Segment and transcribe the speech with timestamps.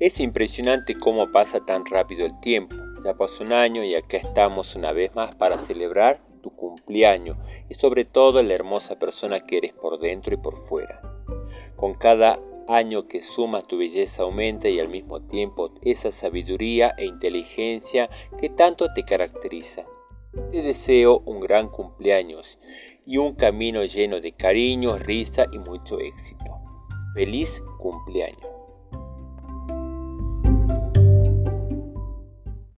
[0.00, 2.76] Es impresionante cómo pasa tan rápido el tiempo.
[3.04, 7.36] Ya pasó un año y acá estamos una vez más para celebrar tu cumpleaños
[7.68, 11.02] y sobre todo la hermosa persona que eres por dentro y por fuera.
[11.74, 12.38] Con cada
[12.68, 18.08] año que suma tu belleza aumenta y al mismo tiempo esa sabiduría e inteligencia
[18.40, 19.84] que tanto te caracteriza.
[20.52, 22.60] Te deseo un gran cumpleaños
[23.04, 26.44] y un camino lleno de cariño, risa y mucho éxito.
[27.14, 28.57] Feliz cumpleaños.